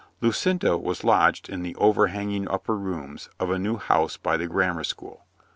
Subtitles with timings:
[0.19, 4.47] Lucinda was lodged in the overhang ing upper rooms of a new house by the
[4.47, 5.27] grammar school.